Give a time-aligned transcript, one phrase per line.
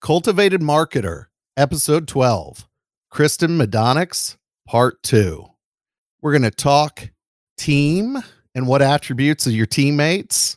[0.00, 1.24] Cultivated Marketer,
[1.56, 2.68] Episode 12,
[3.10, 5.44] Kristen Medonics, Part 2.
[6.22, 7.10] We're going to talk
[7.56, 8.16] team
[8.54, 10.56] and what attributes of your teammates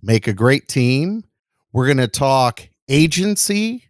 [0.00, 1.24] make a great team.
[1.72, 3.82] We're going to talk agency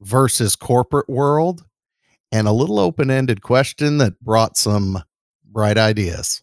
[0.00, 1.64] versus corporate world
[2.32, 5.04] and a little open ended question that brought some
[5.44, 6.42] bright ideas.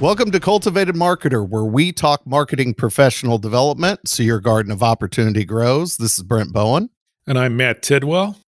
[0.00, 5.44] Welcome to Cultivated Marketer, where we talk marketing professional development so your garden of opportunity
[5.44, 5.96] grows.
[5.96, 6.90] This is Brent Bowen.
[7.26, 8.38] And I'm Matt Tidwell.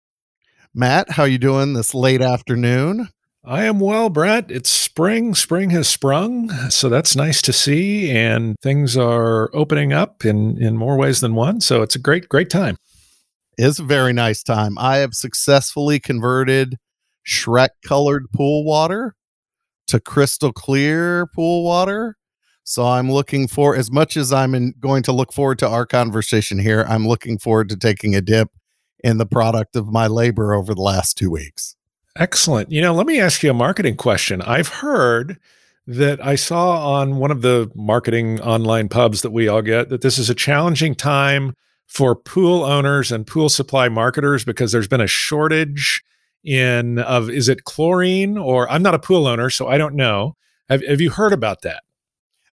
[0.73, 3.09] Matt, how you doing this late afternoon?
[3.45, 4.53] I am well, Brent.
[4.53, 5.35] It's spring.
[5.35, 8.13] Spring has sprung, so that's nice to see.
[8.13, 11.61] And things are opening up in, in more ways than one.
[11.61, 12.77] So it's a great, great time.
[13.59, 14.79] It's a very nice time.
[14.79, 16.77] I have successfully converted
[17.27, 19.17] Shrek colored pool water
[19.91, 22.17] to crystal clear pool water.
[22.65, 25.87] So I'm looking for as much as I'm in, going to look forward to our
[25.87, 26.85] conversation here.
[26.89, 28.49] I'm looking forward to taking a dip
[29.03, 31.77] in the product of my labor over the last two weeks.
[32.17, 32.71] Excellent.
[32.71, 34.43] You know, let me ask you a marketing question.
[34.43, 35.39] I've heard
[35.87, 40.03] that I saw on one of the marketing online pubs that we all get that
[40.03, 41.55] this is a challenging time
[41.87, 46.03] for pool owners and pool supply marketers because there's been a shortage
[46.45, 50.37] in of is it chlorine or I'm not a pool owner, so I don't know.
[50.69, 51.83] Have, have you heard about that?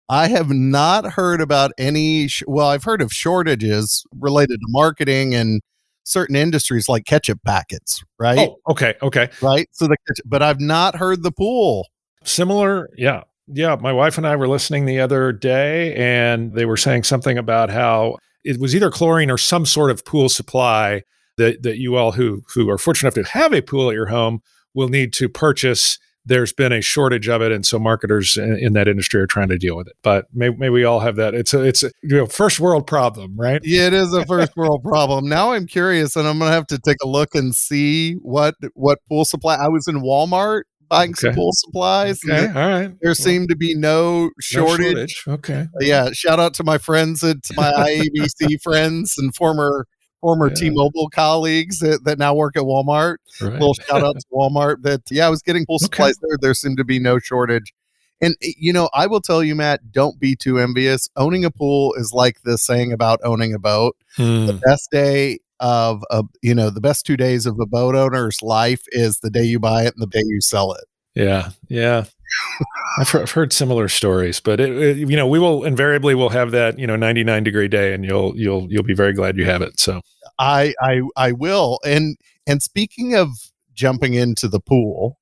[0.10, 2.28] I have not heard about any.
[2.28, 5.62] Sh- well, I've heard of shortages related to marketing and
[6.04, 8.50] certain industries like ketchup packets, right?
[8.50, 9.68] Oh, okay, okay, right.
[9.72, 11.88] So the ketchup, but I've not heard the pool.
[12.24, 13.76] Similar, yeah, yeah.
[13.80, 17.70] My wife and I were listening the other day, and they were saying something about
[17.70, 21.04] how it was either chlorine or some sort of pool supply
[21.38, 24.08] that that you all who who are fortunate enough to have a pool at your
[24.08, 24.42] home
[24.74, 25.98] will need to purchase.
[26.26, 29.47] There's been a shortage of it, and so marketers in, in that industry are trying
[29.47, 29.96] to deal with it.
[30.02, 31.34] But maybe, maybe we all have that.
[31.34, 33.62] It's a it's a you know, first world problem, right?
[33.64, 35.30] Yeah, it is a first world problem.
[35.30, 39.00] Now I'm curious, and I'm gonna have to take a look and see what what
[39.08, 39.56] pool supply.
[39.56, 41.28] I was in Walmart buying okay.
[41.28, 42.20] some pool supplies.
[42.28, 42.88] Okay, all right.
[43.02, 44.94] There well, seemed to be no shortage.
[44.96, 45.24] no shortage.
[45.28, 45.68] Okay.
[45.80, 46.12] Yeah.
[46.12, 49.88] Shout out to my friends at my IABC friends and former
[50.22, 50.55] former yeah.
[50.55, 53.17] T-Mobile colleagues that, that now work at Walmart.
[53.41, 53.53] Right.
[53.53, 56.28] Little shout out to Walmart that yeah, I was getting pool supplies okay.
[56.29, 56.38] there.
[56.41, 57.73] There seemed to be no shortage.
[58.22, 61.09] And eh, you know, I will tell you, Matt, don't be too envious.
[61.16, 63.95] Owning a pool is like the saying about owning a boat.
[64.16, 64.47] Hmm.
[64.47, 68.41] The best day of a you know, the best two days of a boat owner's
[68.41, 70.85] life is the day you buy it and the day you sell it.
[71.17, 72.05] Yeah, yeah.
[73.00, 76.29] I've, heard, I've heard similar stories, but it, it, you know, we will invariably will
[76.29, 79.45] have that you know 99 degree day, and you'll you'll you'll be very glad you
[79.45, 79.79] have it.
[79.79, 80.01] So
[80.38, 81.79] I I I will.
[81.83, 83.29] And and speaking of
[83.73, 85.17] jumping into the pool,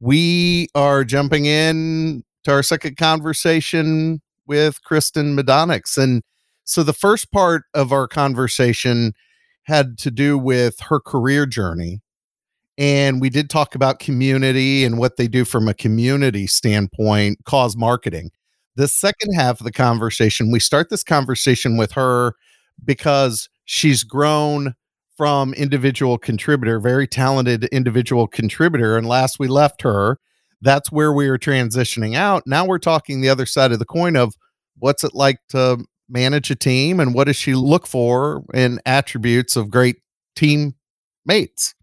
[0.00, 6.22] we are jumping in to our second conversation with Kristen Medonics, and
[6.64, 9.14] so the first part of our conversation
[9.62, 12.02] had to do with her career journey
[12.78, 17.76] and we did talk about community and what they do from a community standpoint, cause
[17.76, 18.30] marketing.
[18.76, 22.34] The second half of the conversation, we start this conversation with her
[22.84, 24.74] because she's grown
[25.16, 28.98] from individual contributor, very talented individual contributor.
[28.98, 30.18] And last we left her,
[30.60, 32.42] that's where we were transitioning out.
[32.46, 34.34] Now we're talking the other side of the coin of
[34.78, 39.56] what's it like to manage a team and what does she look for in attributes
[39.56, 39.96] of great
[40.34, 40.74] team
[41.24, 41.74] mates.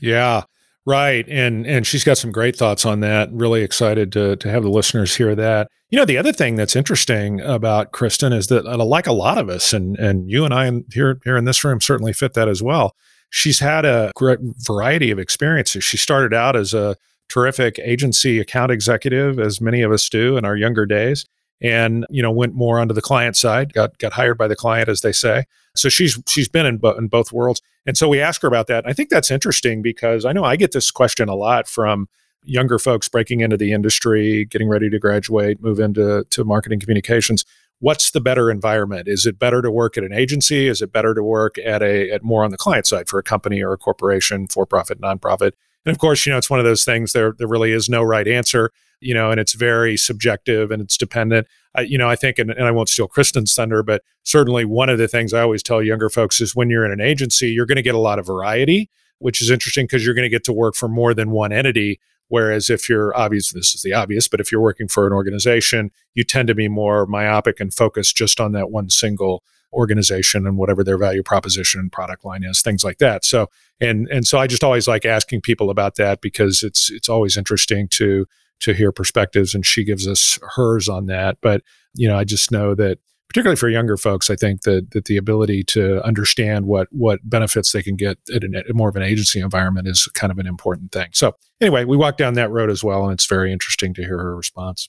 [0.00, 0.42] Yeah.
[0.86, 1.28] Right.
[1.28, 3.30] And and she's got some great thoughts on that.
[3.30, 5.68] Really excited to to have the listeners hear that.
[5.90, 9.36] You know, the other thing that's interesting about Kristen is that uh, like a lot
[9.36, 12.48] of us and and you and I here here in this room certainly fit that
[12.48, 12.94] as well.
[13.28, 15.84] She's had a great variety of experiences.
[15.84, 16.96] She started out as a
[17.28, 21.26] terrific agency account executive as many of us do in our younger days
[21.60, 24.88] and you know went more onto the client side got got hired by the client
[24.88, 25.44] as they say
[25.78, 27.62] so she's she's been in, bo- in both worlds.
[27.86, 28.84] And so we ask her about that.
[28.84, 32.08] And i think that's interesting because i know i get this question a lot from
[32.44, 37.44] younger folks breaking into the industry getting ready to graduate move into to marketing communications.
[37.80, 39.06] What's the better environment?
[39.06, 40.66] Is it better to work at an agency?
[40.66, 43.22] Is it better to work at a at more on the client side for a
[43.22, 45.52] company or a corporation for profit nonprofit?
[45.84, 48.02] And of course you know it's one of those things there there really is no
[48.02, 51.46] right answer you know, and it's very subjective and it's dependent.
[51.74, 54.88] I, you know, I think, and, and I won't steal Kristen's thunder, but certainly one
[54.88, 57.66] of the things I always tell younger folks is when you're in an agency, you're
[57.66, 60.44] going to get a lot of variety, which is interesting because you're going to get
[60.44, 62.00] to work for more than one entity.
[62.28, 65.90] Whereas if you're obvious, this is the obvious, but if you're working for an organization,
[66.14, 69.42] you tend to be more myopic and focused just on that one single
[69.72, 73.24] organization and whatever their value proposition and product line is, things like that.
[73.24, 73.48] So
[73.80, 77.36] and and so I just always like asking people about that because it's it's always
[77.36, 78.26] interesting to
[78.60, 81.38] to hear perspectives and she gives us hers on that.
[81.40, 81.62] But
[81.94, 85.16] you know, I just know that particularly for younger folks, I think that that the
[85.16, 89.02] ability to understand what what benefits they can get at, an, at more of an
[89.02, 91.08] agency environment is kind of an important thing.
[91.12, 94.18] So anyway, we walked down that road as well, and it's very interesting to hear
[94.18, 94.88] her response.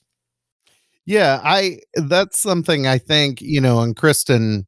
[1.06, 4.66] Yeah, I that's something I think you know, and Kristen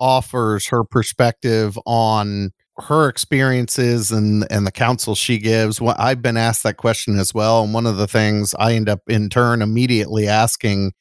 [0.00, 2.50] offers her perspective on
[2.80, 5.80] her experiences and and the counsel she gives.
[5.80, 8.88] Well, I've been asked that question as well, and one of the things I end
[8.88, 10.92] up in turn immediately asking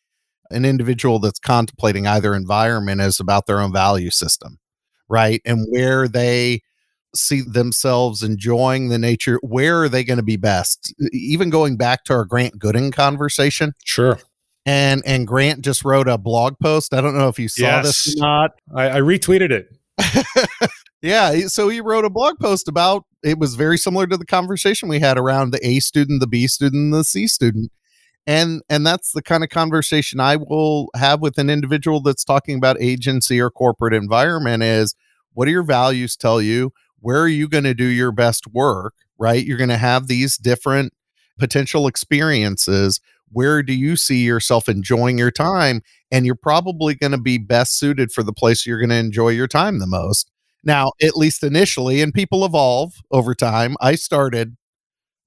[0.50, 4.60] an individual that's contemplating either environment is about their own value system,
[5.10, 5.42] right?
[5.46, 6.62] And where they
[7.16, 10.94] see themselves enjoying the nature, where are they going to be best?
[11.12, 13.74] Even going back to our Grant Gooding conversation.
[13.84, 14.20] Sure.
[14.66, 16.94] And and Grant just wrote a blog post.
[16.94, 17.86] I don't know if you saw yes.
[17.86, 18.52] this or not.
[18.76, 19.70] I, I retweeted it.
[21.08, 21.48] yeah.
[21.48, 25.00] So he wrote a blog post about it was very similar to the conversation we
[25.00, 27.72] had around the A student, the B student, the C student.
[28.26, 32.58] And and that's the kind of conversation i will have with an individual that's talking
[32.58, 34.96] about agency or corporate environment is
[35.34, 36.74] what do your values tell you?
[37.00, 39.46] Where are you going to do your best work right?
[39.46, 40.94] You're going to have these different
[41.38, 43.00] potential experiences.
[43.32, 45.82] Where do you see yourself enjoying your time?
[46.12, 49.30] And you're probably going to be best suited for the place you're going to enjoy
[49.30, 50.32] your time the most
[50.68, 54.56] now at least initially and people evolve over time i started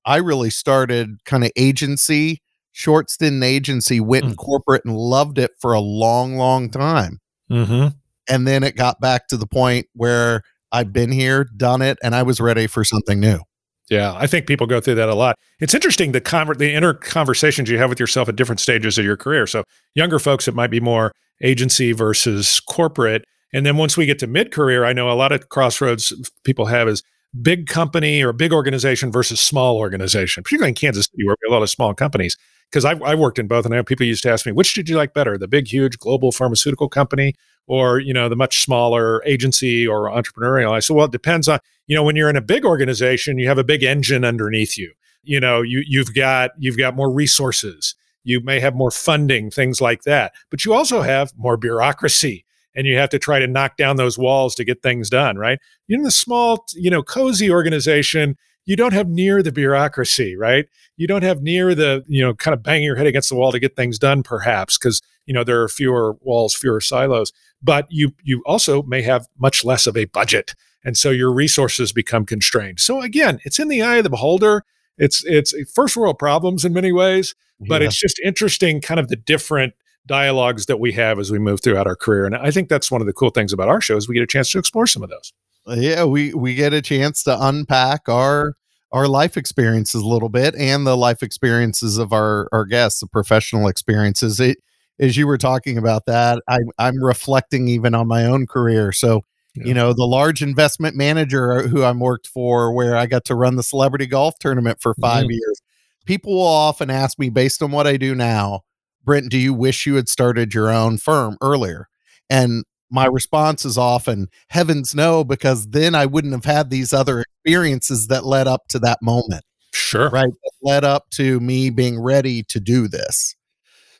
[0.04, 2.40] i really started kind of agency
[2.72, 4.31] short stint agency, went mm.
[4.31, 7.19] in corporate and loved it for a long, long time.
[7.50, 7.88] Mm-hmm.
[8.28, 10.42] And then it got back to the point where
[10.72, 13.40] I've been here, done it, and I was ready for something new.
[13.88, 15.34] Yeah, I think people go through that a lot.
[15.58, 19.04] It's interesting the conver- the inner conversations you have with yourself at different stages of
[19.04, 19.48] your career.
[19.48, 19.64] So
[19.96, 21.10] younger folks, it might be more
[21.43, 23.25] agency versus corporate.
[23.52, 26.12] And then once we get to mid career, I know a lot of crossroads
[26.44, 27.02] people have is
[27.43, 31.52] big company or big organization versus small organization, particularly in Kansas City, where we have
[31.52, 32.37] a lot of small companies
[32.70, 34.75] because I've, I worked in both, and I know people used to ask me, which
[34.75, 37.35] did you like better, the big, huge global pharmaceutical company
[37.67, 40.73] or you know the much smaller agency or entrepreneurial?
[40.73, 43.49] I said, well, it depends on you know when you're in a big organization, you
[43.49, 44.93] have a big engine underneath you.
[45.23, 47.94] You know, you you've got you've got more resources.
[48.23, 52.44] You may have more funding, things like that, but you also have more bureaucracy
[52.75, 55.58] and you have to try to knock down those walls to get things done, right?
[55.88, 58.37] In the small, you know, cozy organization,
[58.67, 60.67] you don't have near the bureaucracy, right?
[60.96, 63.52] You don't have near the, you know, kind of banging your head against the wall
[63.52, 67.32] to get things done, perhaps, because you know there are fewer walls, fewer silos.
[67.62, 71.93] But you you also may have much less of a budget, and so your resources
[71.93, 72.81] become constrained.
[72.81, 74.64] So again, it's in the eye of the beholder.
[74.99, 77.88] It's it's first world problems in many ways, but yeah.
[77.88, 79.75] it's just interesting, kind of the different
[80.10, 82.26] dialogues that we have as we move throughout our career.
[82.26, 84.24] And I think that's one of the cool things about our show is we get
[84.24, 85.32] a chance to explore some of those.
[85.66, 88.56] Yeah, we we get a chance to unpack our
[88.90, 93.06] our life experiences a little bit and the life experiences of our our guests, the
[93.06, 94.40] professional experiences.
[94.40, 94.58] It,
[94.98, 98.92] as you were talking about that, I, I'm reflecting even on my own career.
[98.92, 99.22] So,
[99.54, 99.64] yeah.
[99.64, 103.56] you know, the large investment manager who I'm worked for, where I got to run
[103.56, 105.30] the celebrity golf tournament for 5 mm-hmm.
[105.30, 105.62] years.
[106.04, 108.62] People will often ask me, based on what I do now,
[109.10, 111.88] Brent, do you wish you had started your own firm earlier?
[112.30, 112.62] And
[112.92, 118.06] my response is often heavens no because then i wouldn't have had these other experiences
[118.06, 120.10] that led up to that moment sure.
[120.10, 120.31] right?
[120.31, 123.34] That led up to me being ready to do this.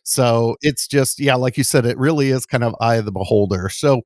[0.05, 3.11] So it's just yeah like you said it really is kind of eye of the
[3.11, 3.69] beholder.
[3.69, 4.02] So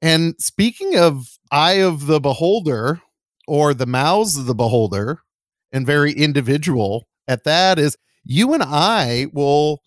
[0.00, 3.02] and speaking of eye of the beholder
[3.46, 5.20] or the mouths of the beholder
[5.72, 9.80] and very individual at that is you and i will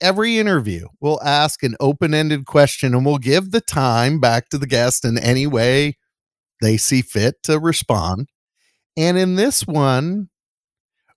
[0.00, 4.58] every interview, we'll ask an open ended question and we'll give the time back to
[4.58, 5.96] the guest in any way
[6.60, 8.28] they see fit to respond.
[8.96, 10.28] And in this one,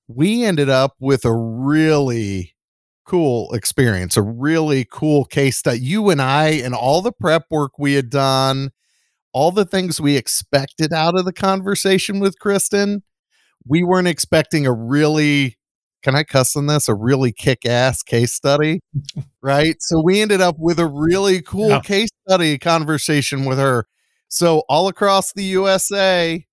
[0.08, 2.54] we ended up with a really
[3.06, 5.80] cool experience, a really cool case study.
[5.80, 8.72] You and I, and all the prep work we had done,
[9.34, 13.04] all the things we expected out of the conversation with Kristen,
[13.66, 15.58] we weren't expecting a really
[16.01, 16.88] can I cuss on this?
[16.88, 18.81] A really kick ass case study.
[19.41, 19.75] right.
[19.79, 21.79] So we ended up with a really cool yeah.
[21.81, 23.86] case study conversation with her.
[24.27, 26.46] So all across the USA,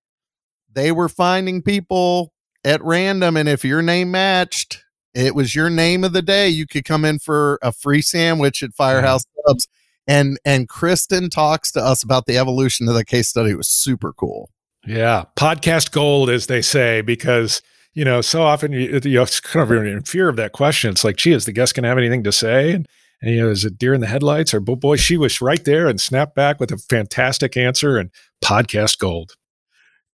[0.73, 2.33] they were finding people
[2.65, 3.37] at random.
[3.37, 4.83] And if your name matched,
[5.15, 6.49] it was your name of the day.
[6.49, 9.69] You could come in for a free sandwich at Firehouse Subs.
[10.07, 13.51] And and Kristen talks to us about the evolution of the case study.
[13.51, 14.51] It was super cool.
[14.87, 15.25] Yeah.
[15.37, 17.63] Podcast gold, as they say, because
[17.95, 20.91] you know, so often you, you're kind of in fear of that question.
[20.91, 22.73] It's like, gee, is the guest going to have anything to say?
[22.73, 22.87] And,
[23.23, 25.87] And you know, is it deer in the headlights or boy, she was right there
[25.89, 28.11] and snapped back with a fantastic answer and
[28.45, 29.33] podcast gold.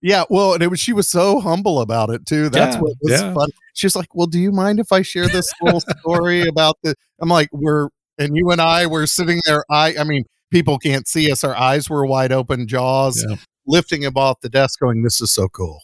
[0.03, 2.49] Yeah, well, and it was she was so humble about it too.
[2.49, 3.33] That's Yeah, what was yeah.
[3.35, 3.49] fun.
[3.75, 7.29] She's like, "Well, do you mind if I share this little story about the?" I'm
[7.29, 9.63] like, "We're and you and I were sitting there.
[9.69, 11.43] I, I mean, people can't see us.
[11.43, 13.35] Our eyes were wide open, jaws Yeah.
[13.67, 15.81] lifting off the desk, going, "This is so cool."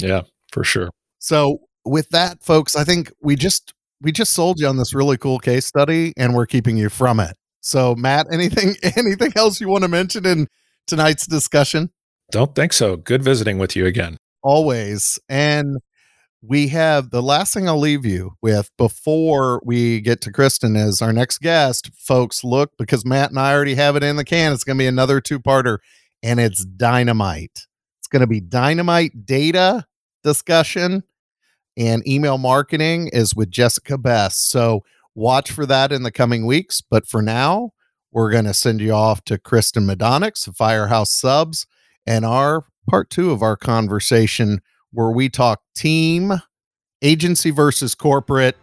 [0.00, 0.90] Yeah, for sure.
[1.26, 5.16] So with that, folks, I think we just we just sold you on this really
[5.16, 7.36] cool case study, and we're keeping you from it.
[7.60, 10.46] So, Matt, anything anything else you want to mention in
[10.86, 11.90] tonight's discussion?
[12.30, 12.96] Don't think so.
[12.96, 14.18] Good visiting with you again.
[14.44, 15.18] always.
[15.28, 15.78] And
[16.42, 21.02] we have the last thing I'll leave you with before we get to Kristen is
[21.02, 21.90] our next guest.
[21.96, 24.52] Folks, look because Matt and I already have it in the can.
[24.52, 25.78] It's going to be another two parter,
[26.22, 27.66] and it's dynamite.
[27.98, 29.86] It's going to be dynamite data
[30.22, 31.02] discussion
[31.76, 34.50] and email marketing is with Jessica Best.
[34.50, 34.82] So
[35.14, 36.80] watch for that in the coming weeks.
[36.80, 37.70] But for now,
[38.12, 41.66] we're going to send you off to Kristen Madonix, Firehouse Subs,
[42.06, 44.60] and our part two of our conversation
[44.92, 46.32] where we talk team,
[47.02, 48.56] agency versus corporate,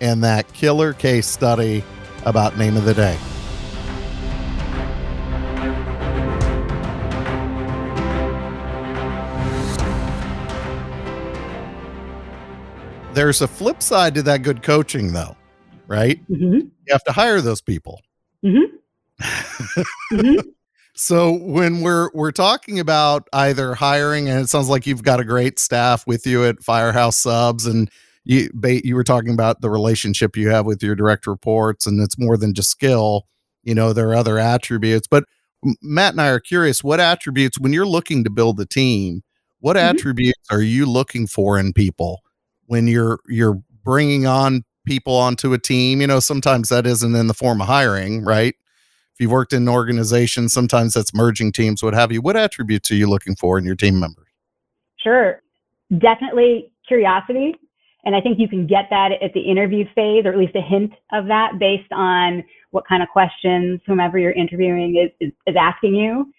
[0.00, 1.84] and that killer case study
[2.24, 3.18] about name of the day.
[13.14, 15.36] There's a flip side to that good coaching, though,
[15.86, 16.20] right?
[16.28, 18.00] hmm You have to hire those people.
[18.42, 18.58] hmm
[20.10, 20.34] hmm
[20.94, 25.24] So when we're we're talking about either hiring, and it sounds like you've got a
[25.24, 27.90] great staff with you at Firehouse Subs, and
[28.24, 32.18] you you were talking about the relationship you have with your direct reports, and it's
[32.18, 33.26] more than just skill.
[33.64, 35.06] You know, there are other attributes.
[35.08, 35.24] But
[35.82, 39.22] Matt and I are curious: what attributes, when you're looking to build a team,
[39.60, 39.90] what Mhm.
[39.90, 42.20] attributes are you looking for in people
[42.66, 46.00] when you're you're bringing on people onto a team?
[46.00, 48.54] You know, sometimes that isn't in the form of hiring, right?
[49.14, 52.20] if you've worked in an organization, sometimes that's merging teams, what have you.
[52.20, 54.26] What attributes are you looking for in your team members?
[54.96, 55.40] Sure.
[55.98, 57.54] Definitely curiosity.
[58.04, 60.60] And I think you can get that at the interview phase, or at least a
[60.60, 62.42] hint of that based on
[62.72, 66.32] what kind of questions whomever you're interviewing is, is, is asking you.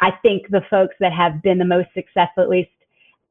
[0.00, 2.70] I think the folks that have been the most successful, at least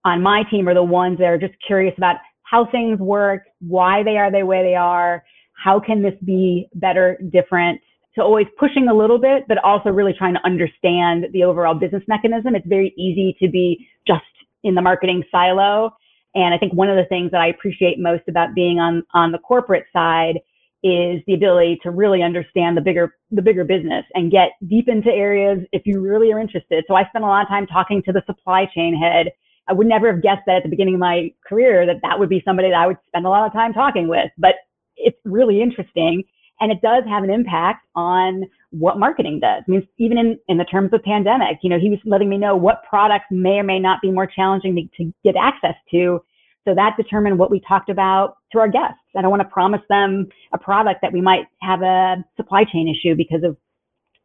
[0.04, 2.18] on my team, are the ones that are just curious about
[2.50, 7.20] how things work, why they are the way they are, how can this be better,
[7.32, 7.80] different.
[8.16, 12.04] So always pushing a little bit, but also really trying to understand the overall business
[12.08, 12.56] mechanism.
[12.56, 14.24] It's very easy to be just
[14.64, 15.92] in the marketing silo.
[16.36, 19.32] And I think one of the things that I appreciate most about being on, on
[19.32, 20.40] the corporate side
[20.82, 25.10] is the ability to really understand the bigger, the bigger business and get deep into
[25.10, 26.86] areas if you really are interested.
[26.88, 29.32] So I spent a lot of time talking to the supply chain head.
[29.70, 32.30] I would never have guessed that at the beginning of my career that that would
[32.30, 34.56] be somebody that I would spend a lot of time talking with, but
[34.98, 36.24] it's really interesting
[36.60, 39.64] and it does have an impact on what marketing does.
[39.68, 42.38] I mean, even in, in the terms of pandemic, you know, he was letting me
[42.38, 46.22] know what products may or may not be more challenging to, to get access to.
[46.68, 49.00] So that determined what we talked about to our guests.
[49.16, 52.88] I don't want to promise them a product that we might have a supply chain
[52.94, 53.56] issue because of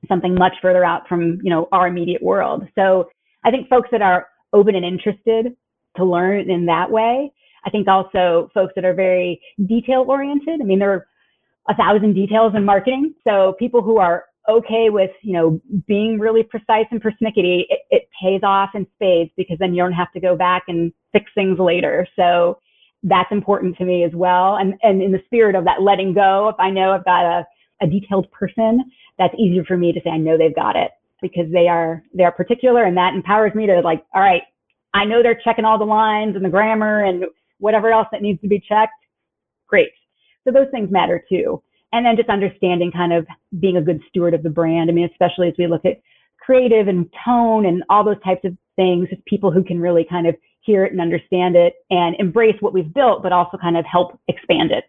[0.08, 2.66] something much further out from, you know, our immediate world.
[2.74, 3.08] So
[3.44, 5.56] I think folks that are open and interested
[5.96, 7.32] to learn in that way.
[7.66, 10.60] I think also folks that are very detail oriented.
[10.60, 11.06] I mean, there are
[11.68, 13.14] a thousand details in marketing.
[13.24, 18.08] So people who are okay with, you know, being really precise and persnickety, it, it
[18.22, 21.58] pays off in spades because then you don't have to go back and fix things
[21.58, 22.06] later.
[22.16, 22.58] So
[23.02, 24.56] that's important to me as well.
[24.56, 27.46] And, and in the spirit of that letting go, if I know I've got a,
[27.80, 28.84] a detailed person,
[29.18, 30.90] that's easier for me to say, I know they've got it
[31.24, 34.42] because they are, they are particular and that empowers me to like, all right,
[34.92, 37.24] I know they're checking all the lines and the grammar and
[37.58, 38.92] whatever else that needs to be checked.
[39.66, 39.88] Great.
[40.44, 41.62] So those things matter too.
[41.92, 43.26] And then just understanding kind of
[43.58, 44.90] being a good steward of the brand.
[44.90, 46.00] I mean, especially as we look at
[46.38, 50.26] creative and tone and all those types of things, just people who can really kind
[50.26, 53.86] of hear it and understand it and embrace what we've built, but also kind of
[53.90, 54.84] help expand it.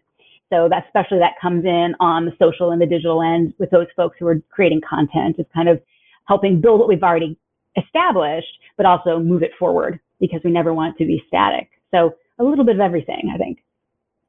[0.52, 3.88] So that especially that comes in on the social and the digital end with those
[3.96, 5.80] folks who are creating content is kind of
[6.26, 7.38] helping build what we've already
[7.76, 11.68] established, but also move it forward because we never want it to be static.
[11.90, 13.58] So a little bit of everything, I think.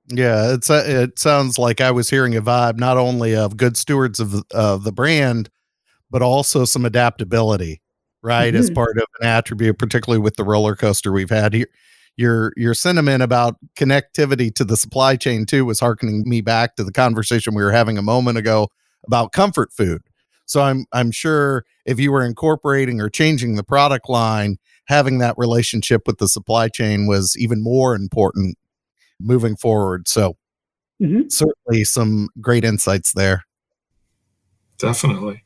[0.10, 3.76] Yeah, it's a, it sounds like I was hearing a vibe not only of good
[3.76, 5.50] stewards of the, of the brand,
[6.10, 7.82] but also some adaptability,
[8.22, 8.56] right?
[8.56, 8.76] As Mhm.
[8.76, 11.68] part of an attribute, particularly with the roller coaster we've had here.
[12.16, 16.84] Your your sentiment about connectivity to the supply chain too was harkening me back to
[16.84, 18.70] the conversation we were having a moment ago
[19.06, 20.02] about comfort food.
[20.48, 25.36] So I'm I'm sure if you were incorporating or changing the product line, having that
[25.38, 28.58] relationship with the supply chain was even more important
[29.20, 30.08] moving forward.
[30.08, 30.38] So
[31.02, 31.32] Mhm.
[31.32, 33.44] certainly some great insights there.
[34.80, 35.44] Definitely.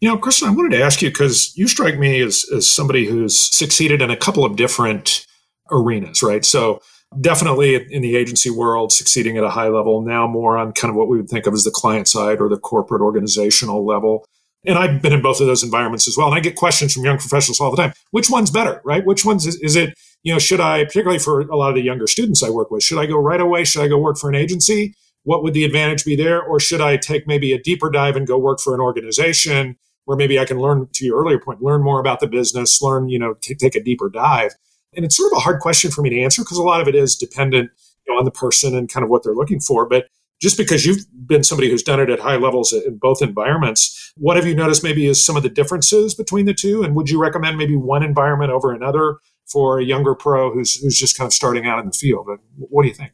[0.00, 3.06] You know, Kristen, I wanted to ask you because you strike me as, as somebody
[3.06, 5.26] who's succeeded in a couple of different
[5.70, 6.44] arenas, right?
[6.44, 6.80] So,
[7.20, 10.96] definitely in the agency world, succeeding at a high level, now more on kind of
[10.96, 14.26] what we would think of as the client side or the corporate organizational level.
[14.66, 16.26] And I've been in both of those environments as well.
[16.26, 17.92] And I get questions from young professionals all the time.
[18.12, 19.04] Which one's better, right?
[19.04, 21.82] Which one's is, is it, you know, should I, particularly for a lot of the
[21.82, 23.64] younger students I work with, should I go right away?
[23.64, 24.94] Should I go work for an agency?
[25.24, 26.42] What would the advantage be there?
[26.42, 30.16] Or should I take maybe a deeper dive and go work for an organization where
[30.16, 33.18] maybe I can learn, to your earlier point, learn more about the business, learn, you
[33.18, 34.52] know, t- take a deeper dive?
[34.94, 36.88] And it's sort of a hard question for me to answer because a lot of
[36.88, 37.70] it is dependent
[38.06, 39.86] you know, on the person and kind of what they're looking for.
[39.86, 40.06] But
[40.44, 44.36] just because you've been somebody who's done it at high levels in both environments, what
[44.36, 46.82] have you noticed maybe is some of the differences between the two?
[46.82, 50.98] And would you recommend maybe one environment over another for a younger pro who's who's
[50.98, 52.28] just kind of starting out in the field?
[52.58, 53.12] What do you think?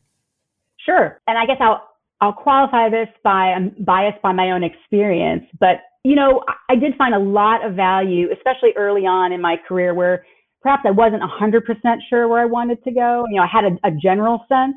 [0.84, 1.20] Sure.
[1.28, 1.88] And I guess I'll
[2.20, 6.96] I'll qualify this by I'm biased by my own experience, but you know, I did
[6.96, 10.24] find a lot of value, especially early on in my career where
[10.62, 11.62] perhaps I wasn't 100%
[12.08, 13.24] sure where I wanted to go.
[13.30, 14.74] You know, I had a, a general sense,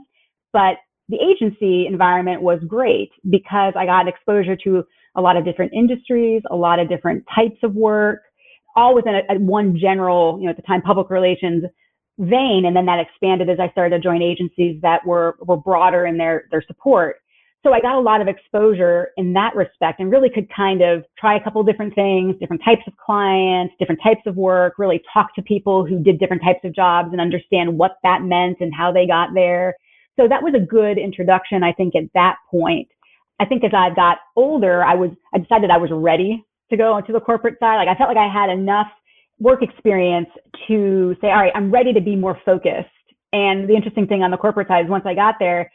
[0.52, 0.76] but
[1.10, 4.84] the agency environment was great because I got exposure to
[5.16, 8.22] a lot of different industries, a lot of different types of work,
[8.76, 11.64] all within a, a one general, you know, at the time, public relations
[12.20, 12.64] vein.
[12.66, 16.18] And then that expanded as I started to join agencies that were, were broader in
[16.18, 17.18] their, their support.
[17.64, 21.06] So I got a lot of exposure in that respect and really could kind of
[21.18, 25.34] try a couple different things, different types of clients, different types of work, really talk
[25.36, 28.92] to people who did different types of jobs and understand what that meant and how
[28.92, 29.76] they got there.
[30.20, 32.88] So that was a good introduction, I think, at that point.
[33.40, 36.98] I think as I got older, I was, I decided I was ready to go
[36.98, 37.78] into the corporate side.
[37.78, 38.88] Like I felt like I had enough
[39.40, 40.30] work experience
[40.68, 42.90] to say, all right, I'm ready to be more focused.
[43.34, 45.72] And the interesting thing on the corporate side is once I got there,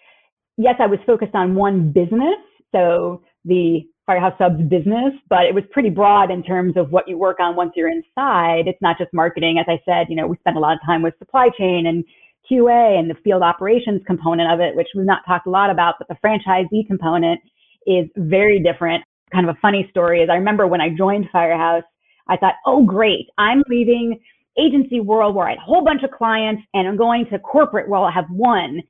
[0.57, 2.39] yes, I was focused on one business.
[2.73, 7.19] So the Firehouse Subs business, but it was pretty broad in terms of what you
[7.19, 8.67] work on once you're inside.
[8.67, 9.59] It's not just marketing.
[9.59, 12.05] As I said, you know, we spent a lot of time with supply chain and
[12.51, 15.95] QA and the field operations component of it, which we've not talked a lot about,
[15.99, 17.41] but the franchisee component
[17.87, 19.05] is very different.
[19.33, 21.85] Kind of a funny story is I remember when I joined Firehouse,
[22.29, 24.19] I thought, oh, great, I'm leaving
[24.59, 27.89] agency world where I had a whole bunch of clients and I'm going to corporate
[27.89, 28.83] where I'll have one.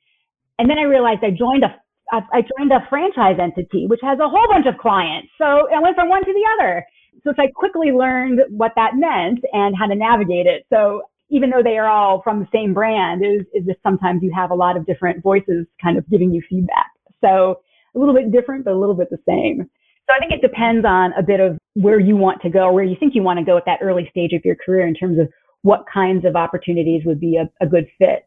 [0.58, 1.74] And then I realized I joined a
[2.10, 5.28] I joined a franchise entity which has a whole bunch of clients.
[5.36, 6.86] So I went from one to the other.
[7.22, 10.64] So I quickly learned what that meant and how to navigate it.
[10.72, 14.32] So even though they are all from the same brand, is is just sometimes you
[14.34, 16.90] have a lot of different voices kind of giving you feedback.
[17.20, 17.60] So
[17.94, 19.68] a little bit different, but a little bit the same.
[20.08, 22.84] So I think it depends on a bit of where you want to go, where
[22.84, 25.18] you think you want to go at that early stage of your career in terms
[25.18, 25.28] of
[25.62, 28.24] what kinds of opportunities would be a, a good fit.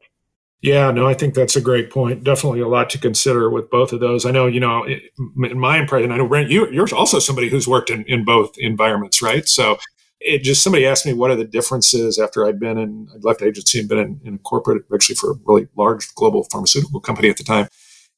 [0.62, 2.24] Yeah, no, I think that's a great point.
[2.24, 4.28] Definitely a lot to consider with both of those.
[4.28, 7.68] I know, you know, in my impression, I know Brent, you, you're also somebody who's
[7.68, 9.48] worked in, in both environments, right?
[9.50, 9.80] So
[10.22, 13.42] it just somebody asked me what are the differences after I'd been in, I'd left
[13.42, 17.38] agency and been in, in corporate, actually for a really large global pharmaceutical company at
[17.38, 17.68] the time.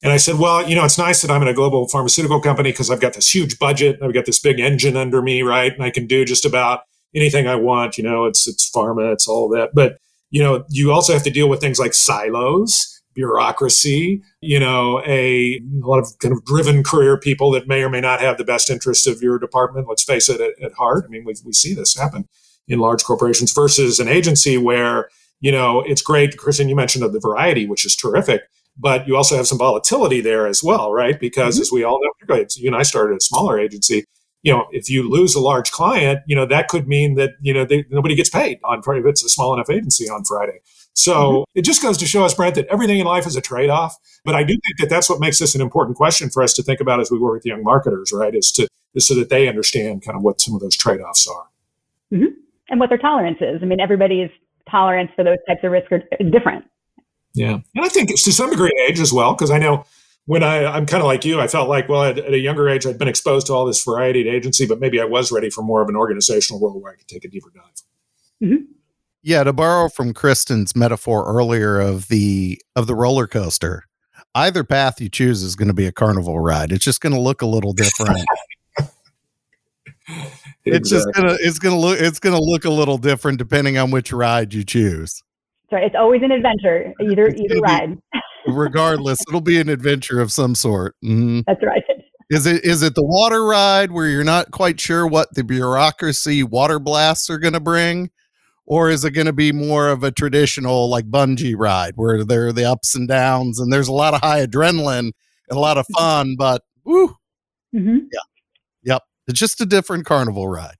[0.02, 2.72] And I said, well, you know, it's nice that I'm in a global pharmaceutical company
[2.72, 3.98] because I've got this huge budget.
[4.02, 5.72] I've got this big engine under me, right?
[5.72, 6.80] And I can do just about
[7.14, 7.96] anything I want.
[7.96, 9.70] You know, it's it's pharma, it's all that.
[9.74, 9.96] But
[10.30, 15.60] you know, you also have to deal with things like silos, bureaucracy, you know, a,
[15.82, 18.44] a, lot of kind of driven career people that may or may not have the
[18.44, 21.04] best interests of your department, let's face it, at, at heart.
[21.06, 22.28] I mean, we, we see this happen
[22.68, 25.08] in large corporations versus an agency where,
[25.40, 26.36] you know, it's great.
[26.36, 28.42] Kristen, you mentioned the variety, which is terrific,
[28.76, 31.18] but you also have some volatility there as well, right?
[31.20, 31.62] Because mm-hmm.
[31.62, 34.04] as we all know, particularly you and I started a smaller agency,
[34.42, 37.54] you know, if you lose a large client, you know, that could mean that, you
[37.54, 40.60] know, they, nobody gets paid on Friday if it's a small enough agency on Friday.
[40.94, 41.58] So mm-hmm.
[41.58, 43.96] it just goes to show us, Brent, that everything in life is a trade off.
[44.24, 46.62] But I do think that that's what makes this an important question for us to
[46.62, 48.34] think about as we work with young marketers, right?
[48.34, 51.26] Is to is so that they understand kind of what some of those trade offs
[51.28, 51.46] are.
[52.12, 52.32] Mm-hmm.
[52.70, 53.60] And what their tolerance is.
[53.60, 54.30] I mean, everybody's
[54.70, 56.64] tolerance for those types of risk are, different.
[57.34, 57.58] Yeah.
[57.74, 59.84] And I think it's to some degree age as well, because I know
[60.26, 62.68] when I, I'm kind of like you, I felt like, well, at, at, a younger
[62.68, 65.50] age, I'd been exposed to all this variety at agency, but maybe I was ready
[65.50, 68.48] for more of an organizational role where I could take a deeper dive.
[68.48, 68.64] Mm-hmm.
[69.26, 73.84] Yeah, to borrow from Kristen's metaphor earlier of the of the roller coaster,
[74.34, 76.70] either path you choose is going to be a carnival ride.
[76.72, 78.20] It's just going to look a little different.
[78.76, 80.50] exactly.
[80.66, 84.12] It's just gonna it's gonna look it's gonna look a little different depending on which
[84.12, 85.22] ride you choose.
[85.70, 87.96] Sorry, it's always an adventure, either it's either ride.
[88.12, 90.96] Be, regardless, it'll be an adventure of some sort.
[91.02, 91.40] Mm-hmm.
[91.46, 91.82] That's right.
[92.30, 96.42] Is it is it the water ride where you're not quite sure what the bureaucracy
[96.42, 98.10] water blasts are going to bring,
[98.66, 102.46] or is it going to be more of a traditional like bungee ride where there
[102.48, 105.12] are the ups and downs and there's a lot of high adrenaline
[105.48, 106.02] and a lot of mm-hmm.
[106.02, 107.08] fun, but woo,
[107.74, 107.98] mm-hmm.
[108.12, 108.20] yeah,
[108.82, 109.02] yep.
[109.26, 110.76] It's just a different carnival ride.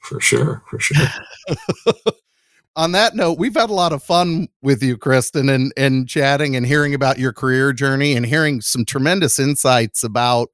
[0.00, 0.62] For sure.
[0.70, 1.06] For sure.
[2.76, 6.54] On that note, we've had a lot of fun with you, Kristen, and, and chatting
[6.54, 10.50] and hearing about your career journey and hearing some tremendous insights about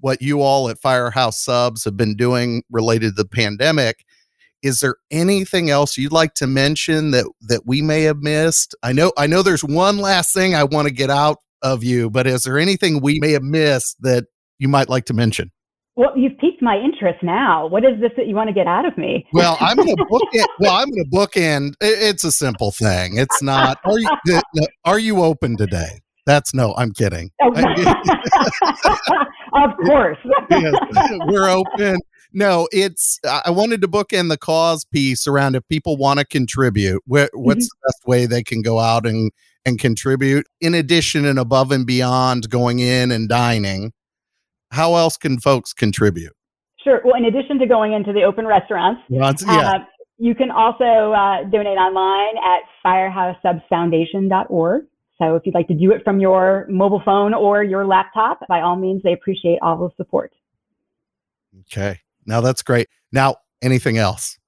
[0.00, 4.04] what you all at Firehouse Subs have been doing related to the pandemic.
[4.64, 8.74] Is there anything else you'd like to mention that that we may have missed?
[8.82, 12.08] I know I know there's one last thing I want to get out of you,
[12.08, 14.24] but is there anything we may have missed that
[14.58, 15.52] you might like to mention?
[15.96, 17.66] Well, you've piqued my interest now.
[17.66, 19.26] What is this that you want to get out of me?
[19.34, 20.48] Well, I'm going to book it.
[20.58, 21.74] Well, I'm going to book in.
[21.82, 23.18] It's a simple thing.
[23.18, 23.78] It's not.
[23.84, 24.08] Are you
[24.86, 26.00] are you open today?
[26.24, 26.74] That's no.
[26.78, 27.30] I'm kidding.
[27.42, 27.48] Oh,
[29.54, 30.16] of course.
[30.50, 30.74] yes,
[31.26, 31.98] we're open.
[32.34, 33.20] No, it's.
[33.24, 37.02] I wanted to book in the cause piece around if people want to contribute.
[37.06, 37.58] What's mm-hmm.
[37.58, 39.30] the best way they can go out and
[39.64, 43.92] and contribute in addition and above and beyond going in and dining?
[44.74, 46.34] how else can folks contribute?
[46.82, 47.00] Sure.
[47.04, 49.32] Well, in addition to going into the open restaurants, yeah.
[49.46, 49.78] Uh,
[50.18, 54.84] you can also uh, donate online at firehousesubsfoundation.org.
[55.18, 58.60] So if you'd like to do it from your mobile phone or your laptop, by
[58.60, 60.32] all means, they appreciate all the support.
[61.60, 62.00] Okay.
[62.26, 62.88] Now that's great.
[63.12, 64.38] Now, anything else?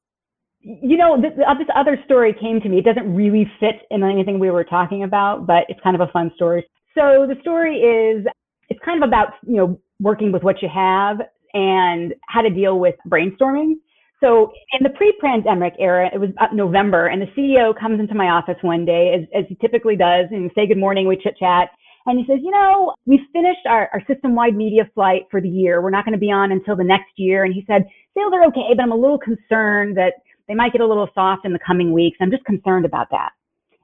[0.60, 2.78] You know, this, this other story came to me.
[2.78, 6.10] It doesn't really fit in anything we were talking about, but it's kind of a
[6.12, 6.66] fun story.
[6.94, 8.26] So the story is,
[8.68, 11.18] it's kind of about, you know, working with what you have
[11.54, 13.74] and how to deal with brainstorming.
[14.20, 18.56] So in the pre-pandemic era, it was November, and the CEO comes into my office
[18.62, 21.68] one day, as, as he typically does, and say good morning, we chit chat,
[22.06, 25.82] and he says, you know, we've finished our, our system-wide media flight for the year.
[25.82, 27.44] We're not going to be on until the next year.
[27.44, 27.84] And he said,
[28.16, 30.14] sales are okay, but I'm a little concerned that
[30.48, 32.18] they might get a little soft in the coming weeks.
[32.20, 33.30] I'm just concerned about that.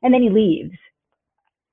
[0.02, 0.76] And then he leaves.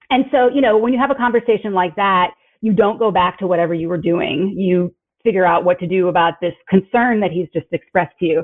[0.10, 2.32] And so, you know, when you have a conversation like that,
[2.62, 4.56] you don't go back to whatever you were doing.
[4.58, 8.44] You figure out what to do about this concern that he's just expressed to you.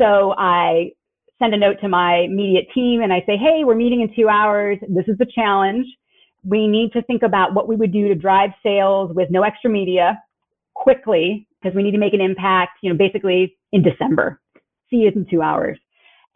[0.00, 0.90] So I
[1.40, 4.28] send a note to my immediate team and I say, hey, we're meeting in two
[4.28, 4.78] hours.
[4.88, 5.86] This is the challenge.
[6.44, 9.70] We need to think about what we would do to drive sales with no extra
[9.70, 10.22] media
[10.74, 14.40] quickly because we need to make an impact, you know, basically in December.
[14.88, 15.78] See you in two hours.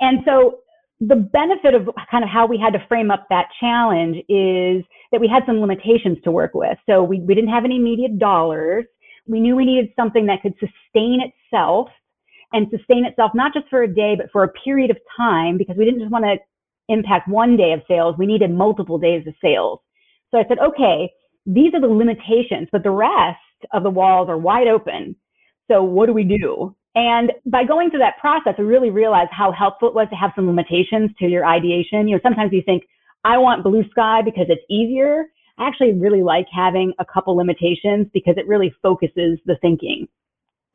[0.00, 0.58] And so
[1.00, 5.20] the benefit of kind of how we had to frame up that challenge is that
[5.20, 6.78] we had some limitations to work with.
[6.86, 8.84] So we, we didn't have any immediate dollars.
[9.26, 11.88] We knew we needed something that could sustain itself
[12.52, 15.76] and sustain itself not just for a day, but for a period of time because
[15.76, 16.36] we didn't just want to
[16.88, 18.14] impact one day of sales.
[18.18, 19.80] We needed multiple days of sales.
[20.34, 21.12] So I said, okay,
[21.46, 23.38] these are the limitations, but the rest
[23.72, 25.14] of the walls are wide open.
[25.70, 26.74] So what do we do?
[26.96, 30.32] And by going through that process, I really realized how helpful it was to have
[30.34, 32.08] some limitations to your ideation.
[32.08, 32.82] You know, sometimes you think,
[33.24, 35.26] I want blue sky because it's easier.
[35.56, 40.08] I actually really like having a couple limitations because it really focuses the thinking.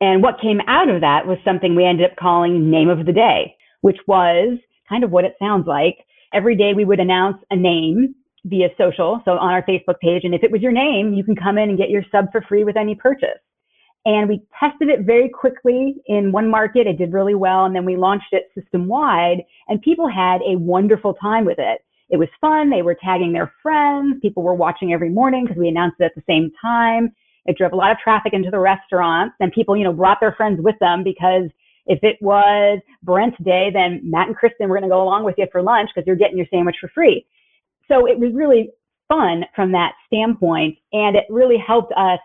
[0.00, 3.12] And what came out of that was something we ended up calling name of the
[3.12, 5.98] day, which was kind of what it sounds like.
[6.32, 10.24] Every day we would announce a name via social, so on our Facebook page.
[10.24, 12.42] And if it was your name, you can come in and get your sub for
[12.42, 13.40] free with any purchase.
[14.06, 16.86] And we tested it very quickly in one market.
[16.86, 17.66] It did really well.
[17.66, 21.82] And then we launched it system wide and people had a wonderful time with it.
[22.08, 22.70] It was fun.
[22.70, 24.16] They were tagging their friends.
[24.22, 27.12] People were watching every morning because we announced it at the same time.
[27.46, 30.32] It drove a lot of traffic into the restaurants and people, you know, brought their
[30.32, 31.50] friends with them because
[31.86, 35.36] if it was Brent's day, then Matt and Kristen were going to go along with
[35.38, 37.26] you for lunch because you're getting your sandwich for free.
[37.90, 38.70] So it was really
[39.08, 40.78] fun from that standpoint.
[40.92, 42.20] And it really helped us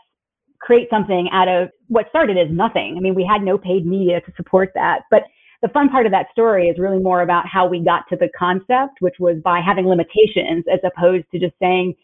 [0.61, 2.95] create something out of what started as nothing.
[2.97, 5.23] I mean, we had no paid media to support that, but
[5.61, 8.29] the fun part of that story is really more about how we got to the
[8.37, 11.95] concept, which was by having limitations as opposed to just saying,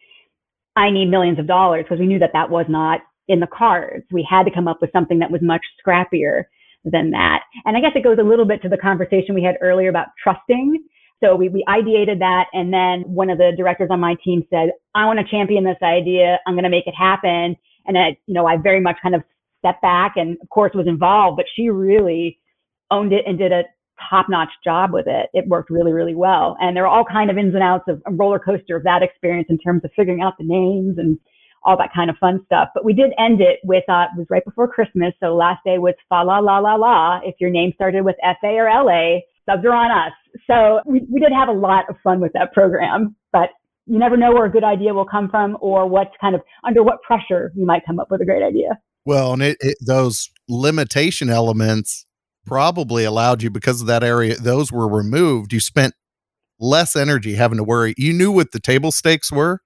[0.76, 4.06] I need millions of dollars, because we knew that that was not in the cards.
[4.12, 6.46] We had to come up with something that was much scrappier
[6.86, 7.44] than that.
[7.66, 10.08] And I guess it goes a little bit to the conversation we had earlier about
[10.24, 10.84] trusting.
[11.24, 12.46] So we, we ideated that.
[12.54, 15.78] And then one of the directors on my team said, I want to champion this
[15.84, 16.40] idea.
[16.48, 17.56] I'm going to make it happen.
[17.86, 19.22] And I, you know, I very much kind of
[19.60, 22.40] stepped back and of course was involved, but she really
[22.90, 23.64] owned it and did a
[24.10, 25.30] top notch job with it.
[25.34, 26.58] It worked really, really well.
[26.60, 29.04] And there are all kind of ins and outs of a roller coaster of that
[29.04, 31.20] experience in terms of figuring out the names and
[31.64, 32.70] all that kind of fun stuff.
[32.74, 35.14] But we did end it with, uh, it was right before Christmas.
[35.20, 37.20] So last day was fa la la la la.
[37.24, 40.14] If your name started with F A or L A, subs are on us.
[40.48, 43.50] So we, we did have a lot of fun with that program, but
[43.86, 46.84] you never know where a good idea will come from or what kind of under
[46.84, 48.80] what pressure you might come up with a great idea.
[49.06, 52.06] Well, and it, it, those limitation elements
[52.46, 55.54] probably allowed you because of that area, those were removed.
[55.54, 55.94] You spent
[56.60, 57.94] less energy having to worry.
[57.98, 59.62] You knew what the table stakes were.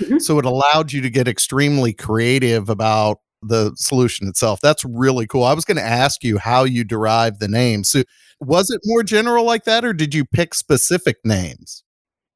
[0.00, 0.18] Mm-hmm.
[0.18, 4.60] So it allowed you to get extremely creative about the solution itself.
[4.60, 5.44] That's really cool.
[5.44, 7.84] I was going to ask you how you derive the name.
[7.84, 8.02] So
[8.40, 11.82] was it more general like that, or did you pick specific names?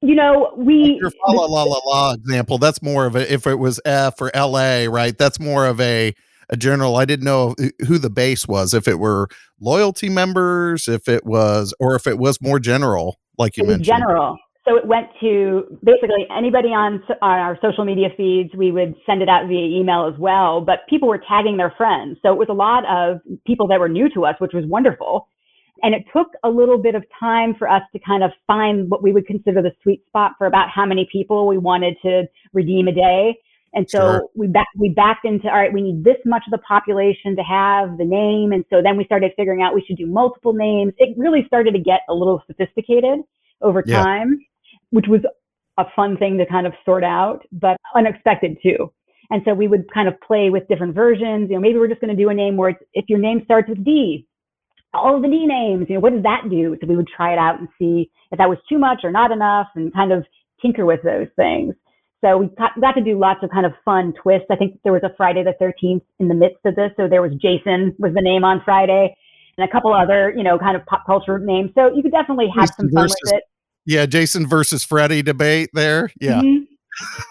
[0.01, 2.59] You know, we like your la la la la example.
[2.59, 5.19] That's more of a if it was F or L A, right?
[5.19, 6.15] That's more of a
[6.51, 6.97] a general.
[6.97, 7.55] I didn't know
[7.87, 8.75] who the base was.
[8.75, 9.29] If it were
[9.61, 13.85] loyalty members, if it was, or if it was more general, like you mentioned.
[13.85, 14.39] General.
[14.69, 18.51] So it went to basically anybody on, on our social media feeds.
[18.55, 22.19] We would send it out via email as well, but people were tagging their friends.
[22.23, 25.29] So it was a lot of people that were new to us, which was wonderful.
[25.83, 29.03] And it took a little bit of time for us to kind of find what
[29.03, 32.89] we would consider the sweet spot for about how many people we wanted to redeem
[32.89, 33.39] a day.
[33.73, 34.23] And so sure.
[34.35, 37.43] we back, we backed into, all right, we need this much of the population to
[37.43, 38.53] have the name.
[38.53, 40.93] And so then we started figuring out we should do multiple names.
[40.99, 43.21] It really started to get a little sophisticated
[43.63, 44.03] over yeah.
[44.03, 44.41] time
[44.91, 45.21] which was
[45.79, 48.93] a fun thing to kind of sort out, but unexpected too.
[49.31, 51.49] And so we would kind of play with different versions.
[51.51, 53.43] You know, maybe we're just going to do a name where it's, if your name
[53.45, 54.27] starts with D,
[54.95, 56.77] all of the D names, you know, what does that do?
[56.81, 59.31] So we would try it out and see if that was too much or not
[59.31, 60.25] enough and kind of
[60.63, 61.75] tinker with those things.
[62.25, 64.49] So we got, got to do lots of kind of fun twists.
[64.51, 66.91] I think there was a Friday the 13th in the midst of this.
[66.97, 69.15] So there was Jason was the name on Friday
[69.57, 71.71] and a couple other, you know, kind of pop culture names.
[71.77, 73.45] So you could definitely have some fun with it
[73.87, 76.11] yeah, Jason versus Freddy debate there.
[76.21, 76.41] Yeah.
[76.43, 76.65] Mm-hmm.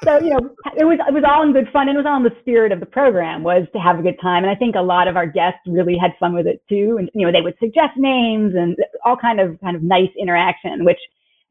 [0.03, 0.39] So you know,
[0.77, 2.71] it was it was all in good fun, and it was all in the spirit
[2.71, 4.43] of the program was to have a good time.
[4.43, 6.95] And I think a lot of our guests really had fun with it too.
[6.99, 10.85] And you know, they would suggest names and all kind of kind of nice interaction,
[10.85, 10.99] which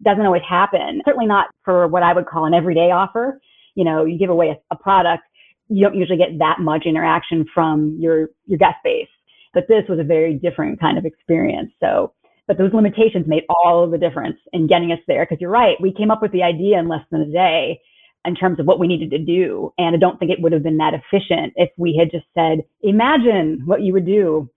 [0.02, 1.02] doesn't always happen.
[1.04, 3.40] Certainly not for what I would call an everyday offer.
[3.74, 5.24] You know, you give away a, a product,
[5.68, 9.08] you don't usually get that much interaction from your your guest base.
[9.52, 11.72] But this was a very different kind of experience.
[11.80, 12.12] So
[12.46, 15.24] but those limitations made all of the difference in getting us there.
[15.24, 17.80] Because you're right, we came up with the idea in less than a day
[18.24, 19.72] in terms of what we needed to do.
[19.78, 22.64] And I don't think it would have been that efficient if we had just said,
[22.82, 24.50] imagine what you would do,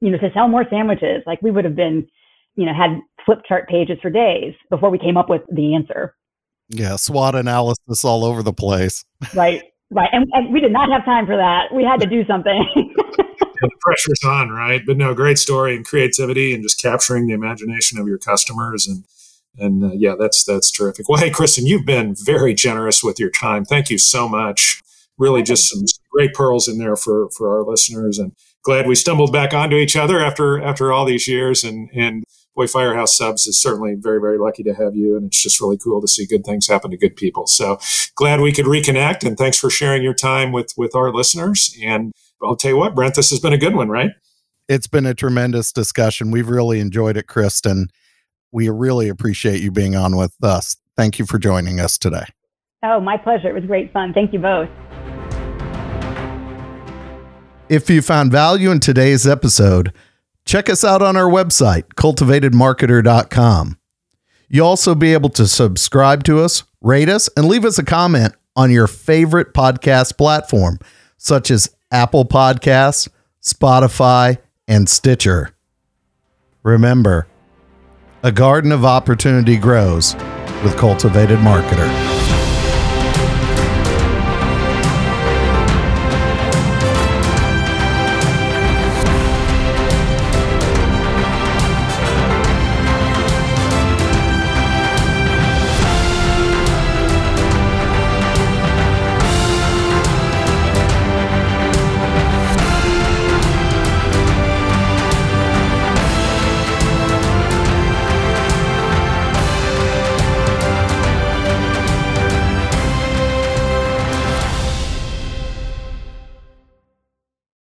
[0.00, 1.22] you know, to sell more sandwiches.
[1.26, 2.06] Like we would have been,
[2.56, 6.14] you know, had flip chart pages for days before we came up with the answer.
[6.68, 9.04] Yeah, SWOT analysis all over the place.
[9.34, 10.10] Right, right.
[10.12, 11.74] And, and we did not have time for that.
[11.74, 12.94] We had to do something.
[13.60, 14.82] the pressure's on, right?
[14.86, 19.04] But no, great story and creativity and just capturing the imagination of your customers and
[19.58, 21.08] and uh, yeah, that's that's terrific.
[21.08, 23.64] Well, hey, Kristen, you've been very generous with your time.
[23.64, 24.80] Thank you so much.
[25.18, 29.32] Really, just some great pearls in there for for our listeners, and glad we stumbled
[29.32, 31.64] back onto each other after after all these years.
[31.64, 32.22] And and
[32.54, 35.78] boy, Firehouse Subs is certainly very very lucky to have you, and it's just really
[35.78, 37.48] cool to see good things happen to good people.
[37.48, 37.80] So
[38.14, 41.76] glad we could reconnect, and thanks for sharing your time with with our listeners.
[41.82, 44.10] And I'll tell you what, Brent, this has been a good one, right?
[44.68, 46.30] It's been a tremendous discussion.
[46.30, 47.88] We've really enjoyed it, Kristen.
[48.52, 50.76] We really appreciate you being on with us.
[50.96, 52.24] Thank you for joining us today.
[52.82, 53.48] Oh, my pleasure.
[53.48, 54.12] It was great fun.
[54.12, 54.68] Thank you both.
[57.68, 59.92] If you found value in today's episode,
[60.44, 63.78] check us out on our website, cultivatedmarketer.com.
[64.48, 68.34] You'll also be able to subscribe to us, rate us, and leave us a comment
[68.56, 70.78] on your favorite podcast platform,
[71.18, 73.08] such as Apple Podcasts,
[73.42, 75.54] Spotify, and Stitcher.
[76.62, 77.26] Remember,
[78.22, 80.14] a garden of opportunity grows
[80.62, 82.17] with Cultivated Marketer.